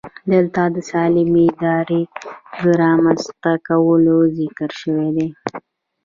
دلته 0.31 0.61
د 0.75 0.77
سالمې 0.89 1.41
ادارې 1.51 2.01
د 2.61 2.63
رامنځته 2.83 3.51
کولو 3.67 4.17
ذکر 4.37 4.69
شوی 4.81 5.09
دی. 5.15 5.27